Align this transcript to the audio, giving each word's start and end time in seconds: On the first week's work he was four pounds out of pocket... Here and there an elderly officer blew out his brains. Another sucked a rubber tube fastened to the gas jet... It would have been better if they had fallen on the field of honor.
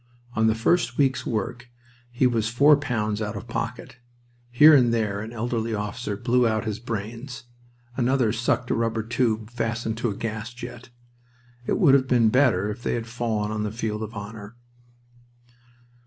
On 0.35 0.47
the 0.47 0.55
first 0.55 0.97
week's 0.97 1.27
work 1.27 1.69
he 2.09 2.25
was 2.25 2.49
four 2.49 2.75
pounds 2.75 3.21
out 3.21 3.35
of 3.37 3.47
pocket... 3.47 3.97
Here 4.49 4.73
and 4.73 4.91
there 4.91 5.19
an 5.21 5.31
elderly 5.31 5.75
officer 5.75 6.17
blew 6.17 6.47
out 6.47 6.65
his 6.65 6.79
brains. 6.79 7.43
Another 7.95 8.33
sucked 8.33 8.71
a 8.71 8.73
rubber 8.73 9.03
tube 9.03 9.51
fastened 9.51 9.99
to 9.99 10.09
the 10.09 10.17
gas 10.17 10.55
jet... 10.55 10.89
It 11.67 11.77
would 11.77 11.93
have 11.93 12.07
been 12.07 12.29
better 12.29 12.71
if 12.71 12.81
they 12.81 12.95
had 12.95 13.05
fallen 13.05 13.51
on 13.51 13.61
the 13.61 13.69
field 13.71 14.01
of 14.01 14.15
honor. 14.15 14.55